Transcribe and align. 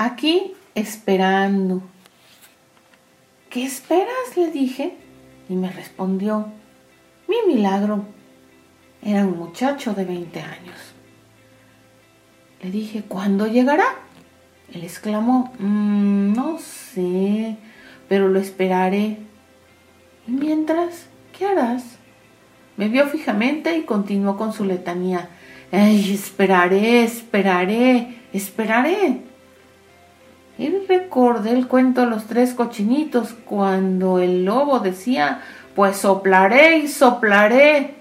Aquí 0.00 0.54
esperando. 0.74 1.82
¿Qué 3.50 3.66
esperas? 3.66 4.34
le 4.34 4.50
dije. 4.50 4.96
Y 5.50 5.54
me 5.54 5.70
respondió, 5.70 6.46
mi 7.28 7.36
milagro. 7.46 8.06
Era 9.02 9.26
un 9.26 9.36
muchacho 9.36 9.92
de 9.92 10.06
20 10.06 10.40
años. 10.40 10.94
Le 12.62 12.70
dije, 12.70 13.02
¿cuándo 13.06 13.46
llegará? 13.46 13.84
Él 14.72 14.84
exclamó, 14.84 15.52
mm, 15.58 16.32
no 16.32 16.58
sé, 16.58 17.58
pero 18.08 18.28
lo 18.28 18.40
esperaré. 18.40 19.18
¿Y 20.26 20.30
mientras, 20.30 21.08
qué 21.36 21.44
harás? 21.44 21.84
Me 22.78 22.88
vio 22.88 23.06
fijamente 23.06 23.76
y 23.76 23.82
continuó 23.82 24.38
con 24.38 24.54
su 24.54 24.64
letanía. 24.64 25.28
Esperaré, 25.70 27.04
esperaré, 27.04 28.16
esperaré. 28.32 29.29
Y 30.60 30.68
recordé 30.86 31.52
el 31.52 31.68
cuento 31.68 32.02
de 32.02 32.08
los 32.08 32.26
tres 32.26 32.52
cochinitos 32.52 33.32
cuando 33.46 34.18
el 34.18 34.44
lobo 34.44 34.80
decía, 34.80 35.40
pues 35.74 35.96
soplaré 35.96 36.76
y 36.76 36.88
soplaré 36.88 37.94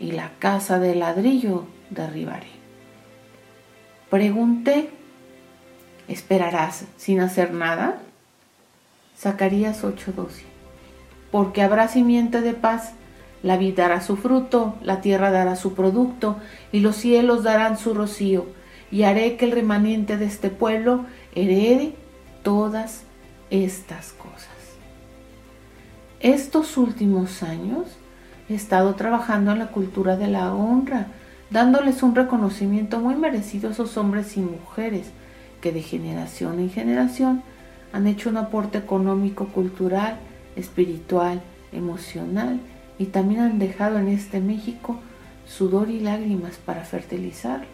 y 0.00 0.10
la 0.10 0.32
casa 0.40 0.80
de 0.80 0.96
ladrillo 0.96 1.66
derribaré. 1.90 2.48
Pregunté, 4.10 4.90
¿esperarás 6.08 6.86
sin 6.96 7.20
hacer 7.20 7.52
nada? 7.52 8.00
Zacarías 9.16 9.84
8:12. 9.84 10.42
Porque 11.30 11.62
habrá 11.62 11.86
simiente 11.86 12.40
de 12.40 12.54
paz, 12.54 12.94
la 13.44 13.56
vida 13.56 13.84
dará 13.84 14.00
su 14.00 14.16
fruto, 14.16 14.74
la 14.82 15.00
tierra 15.00 15.30
dará 15.30 15.54
su 15.54 15.74
producto, 15.74 16.36
y 16.72 16.80
los 16.80 16.96
cielos 16.96 17.44
darán 17.44 17.78
su 17.78 17.94
rocío, 17.94 18.46
y 18.90 19.04
haré 19.04 19.36
que 19.36 19.44
el 19.44 19.52
remanente 19.52 20.16
de 20.16 20.24
este 20.24 20.50
pueblo 20.50 21.04
herede 21.34 21.94
todas 22.42 23.02
estas 23.50 24.12
cosas. 24.12 24.48
Estos 26.20 26.76
últimos 26.76 27.42
años 27.42 27.86
he 28.48 28.54
estado 28.54 28.94
trabajando 28.94 29.52
en 29.52 29.58
la 29.58 29.68
cultura 29.68 30.16
de 30.16 30.28
la 30.28 30.54
honra, 30.54 31.06
dándoles 31.50 32.02
un 32.02 32.14
reconocimiento 32.14 33.00
muy 33.00 33.14
merecido 33.14 33.68
a 33.68 33.72
esos 33.72 33.96
hombres 33.96 34.36
y 34.36 34.40
mujeres 34.40 35.10
que 35.60 35.72
de 35.72 35.82
generación 35.82 36.58
en 36.58 36.70
generación 36.70 37.42
han 37.92 38.06
hecho 38.06 38.28
un 38.28 38.36
aporte 38.36 38.78
económico, 38.78 39.48
cultural, 39.48 40.16
espiritual, 40.56 41.40
emocional 41.72 42.60
y 42.98 43.06
también 43.06 43.40
han 43.40 43.58
dejado 43.58 43.98
en 43.98 44.08
este 44.08 44.40
México 44.40 44.98
sudor 45.46 45.90
y 45.90 46.00
lágrimas 46.00 46.56
para 46.58 46.84
fertilizar. 46.84 47.64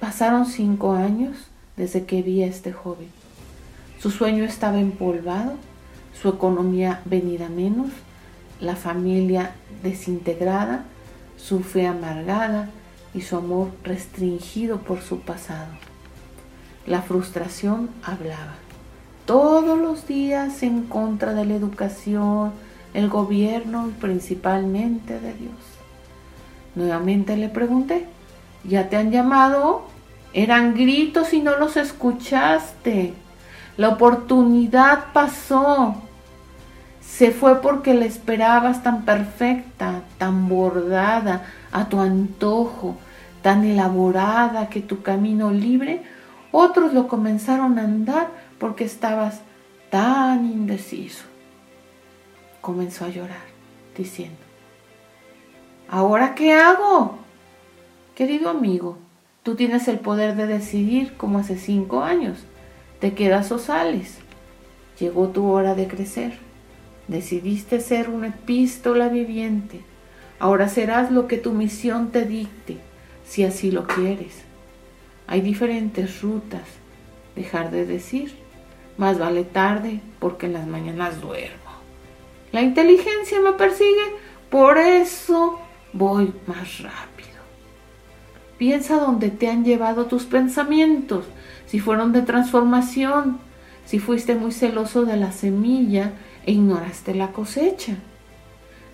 Pasaron 0.00 0.46
cinco 0.46 0.92
años 0.92 1.50
desde 1.78 2.04
que 2.04 2.20
vi 2.20 2.42
a 2.42 2.46
este 2.46 2.72
joven. 2.72 3.08
Su 3.98 4.10
sueño 4.10 4.44
estaba 4.44 4.78
empolvado, 4.78 5.54
su 6.20 6.28
economía 6.28 7.00
venida 7.06 7.48
menos, 7.48 7.88
la 8.60 8.76
familia 8.76 9.52
desintegrada, 9.82 10.84
su 11.36 11.60
fe 11.60 11.86
amargada 11.86 12.68
y 13.14 13.22
su 13.22 13.36
amor 13.36 13.70
restringido 13.84 14.78
por 14.78 15.00
su 15.00 15.20
pasado. 15.20 15.72
La 16.86 17.02
frustración 17.02 17.90
hablaba 18.02 18.56
todos 19.28 19.78
los 19.78 20.06
días 20.06 20.62
en 20.62 20.84
contra 20.84 21.34
de 21.34 21.44
la 21.44 21.54
educación, 21.54 22.52
el 22.94 23.10
gobierno 23.10 23.86
y 23.88 23.92
principalmente 23.92 25.20
de 25.20 25.34
Dios. 25.34 25.52
Nuevamente 26.74 27.36
le 27.36 27.50
pregunté, 27.50 28.06
¿ya 28.64 28.88
te 28.88 28.96
han 28.96 29.10
llamado? 29.10 29.82
Eran 30.32 30.74
gritos 30.74 31.32
y 31.32 31.40
no 31.40 31.56
los 31.56 31.76
escuchaste. 31.76 33.14
La 33.76 33.90
oportunidad 33.90 35.12
pasó 35.12 36.02
se 37.08 37.32
fue 37.32 37.60
porque 37.62 37.94
la 37.94 38.04
esperabas 38.04 38.82
tan 38.82 39.04
perfecta, 39.04 40.02
tan 40.18 40.48
bordada, 40.48 41.46
a 41.72 41.88
tu 41.88 42.00
antojo, 42.00 42.96
tan 43.42 43.64
elaborada 43.64 44.68
que 44.68 44.80
tu 44.80 45.02
camino 45.02 45.50
libre, 45.50 46.02
otros 46.52 46.92
lo 46.92 47.08
comenzaron 47.08 47.78
a 47.78 47.82
andar 47.82 48.28
porque 48.58 48.84
estabas 48.84 49.40
tan 49.90 50.44
indeciso. 50.44 51.24
Comenzó 52.60 53.06
a 53.06 53.08
llorar, 53.08 53.48
diciendo, 53.96 54.38
¿ahora 55.88 56.34
qué 56.34 56.52
hago? 56.52 57.18
Querido 58.14 58.50
amigo, 58.50 58.98
tú 59.48 59.54
tienes 59.54 59.88
el 59.88 59.98
poder 59.98 60.36
de 60.36 60.46
decidir 60.46 61.14
como 61.16 61.38
hace 61.38 61.56
cinco 61.56 62.02
años. 62.02 62.36
¿Te 63.00 63.14
quedas 63.14 63.50
o 63.50 63.58
sales? 63.58 64.18
Llegó 65.00 65.28
tu 65.28 65.46
hora 65.46 65.74
de 65.74 65.88
crecer 65.88 66.38
Decidiste 67.06 67.80
ser 67.80 68.10
una 68.10 68.26
epístola 68.26 69.08
viviente. 69.08 69.80
Ahora 70.38 70.68
serás 70.68 71.10
lo 71.10 71.26
que 71.28 71.38
tu 71.38 71.52
misión 71.52 72.10
te 72.10 72.26
dicte, 72.26 72.76
si 73.26 73.42
así 73.42 73.70
lo 73.70 73.86
quieres. 73.86 74.42
Hay 75.26 75.40
diferentes 75.40 76.20
rutas. 76.20 76.68
Dejar 77.34 77.70
de 77.70 77.86
decir, 77.86 78.34
más 78.98 79.18
vale 79.18 79.44
tarde 79.44 80.02
porque 80.18 80.44
en 80.44 80.52
las 80.52 80.66
mañanas 80.66 81.22
duermo. 81.22 81.72
La 82.52 82.60
inteligencia 82.60 83.40
me 83.40 83.52
persigue, 83.52 84.12
por 84.50 84.76
eso 84.76 85.58
voy 85.94 86.34
más 86.46 86.80
rápido. 86.80 87.17
Piensa 88.58 88.98
dónde 88.98 89.30
te 89.30 89.48
han 89.48 89.64
llevado 89.64 90.06
tus 90.06 90.24
pensamientos, 90.24 91.24
si 91.66 91.78
fueron 91.78 92.12
de 92.12 92.22
transformación, 92.22 93.38
si 93.86 94.00
fuiste 94.00 94.34
muy 94.34 94.50
celoso 94.50 95.04
de 95.04 95.16
la 95.16 95.30
semilla 95.30 96.12
e 96.44 96.52
ignoraste 96.52 97.14
la 97.14 97.28
cosecha. 97.28 97.94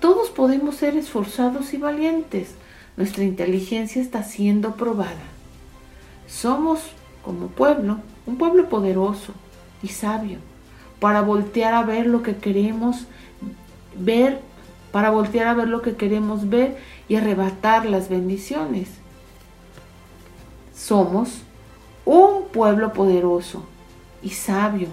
Todos 0.00 0.30
podemos 0.30 0.76
ser 0.76 0.96
esforzados 0.96 1.74
y 1.74 1.76
valientes. 1.76 2.54
Nuestra 2.96 3.24
inteligencia 3.24 4.00
está 4.00 4.22
siendo 4.22 4.76
probada. 4.76 5.26
Somos, 6.28 6.80
como 7.24 7.48
pueblo, 7.48 7.98
un 8.26 8.38
pueblo 8.38 8.68
poderoso 8.68 9.32
y 9.82 9.88
sabio, 9.88 10.38
para 11.00 11.20
voltear 11.20 11.74
a 11.74 11.82
ver 11.82 12.06
lo 12.06 12.22
que 12.22 12.36
queremos 12.36 13.06
ver, 13.98 14.40
para 14.92 15.10
voltear 15.10 15.48
a 15.48 15.54
ver 15.54 15.68
lo 15.68 15.82
que 15.82 15.96
queremos 15.96 16.48
ver 16.48 16.76
y 17.08 17.16
arrebatar 17.16 17.86
las 17.86 18.08
bendiciones. 18.08 18.88
Somos 20.78 21.42
un 22.04 22.44
pueblo 22.52 22.92
poderoso 22.92 23.64
y 24.22 24.30
sabio 24.30 24.88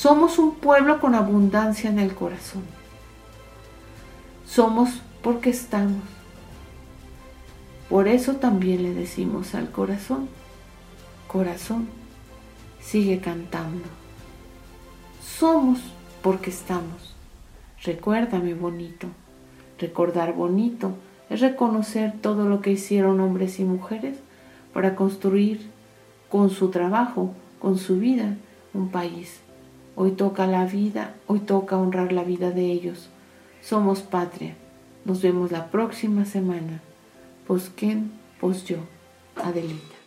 Somos 0.00 0.38
un 0.38 0.54
pueblo 0.54 0.98
con 0.98 1.14
abundancia 1.14 1.90
en 1.90 1.98
el 1.98 2.14
corazón. 2.14 2.62
Somos 4.46 5.02
porque 5.22 5.50
estamos. 5.50 6.02
Por 7.90 8.08
eso 8.08 8.36
también 8.36 8.82
le 8.82 8.94
decimos 8.94 9.54
al 9.54 9.70
corazón, 9.70 10.30
corazón, 11.28 11.86
sigue 12.80 13.20
cantando. 13.20 13.84
Somos 15.22 15.80
porque 16.22 16.48
estamos. 16.48 17.14
Recuérdame 17.82 18.54
bonito. 18.54 19.06
Recordar 19.78 20.32
bonito 20.32 20.94
es 21.30 21.40
reconocer 21.40 22.12
todo 22.20 22.48
lo 22.48 22.60
que 22.60 22.72
hicieron 22.72 23.20
hombres 23.20 23.58
y 23.60 23.64
mujeres 23.64 24.18
para 24.74 24.94
construir 24.94 25.70
con 26.28 26.50
su 26.50 26.70
trabajo, 26.70 27.32
con 27.60 27.78
su 27.78 27.98
vida, 27.98 28.36
un 28.74 28.90
país 28.90 29.40
Hoy 30.02 30.12
toca 30.12 30.46
la 30.46 30.64
vida, 30.64 31.14
hoy 31.26 31.40
toca 31.40 31.76
honrar 31.76 32.10
la 32.10 32.24
vida 32.24 32.52
de 32.52 32.72
ellos. 32.72 33.10
Somos 33.60 34.00
patria. 34.00 34.54
Nos 35.04 35.20
vemos 35.20 35.52
la 35.52 35.70
próxima 35.70 36.24
semana. 36.24 36.80
Quién, 37.76 38.10
pues 38.40 38.64
yo, 38.64 38.78
Adelita. 39.36 39.99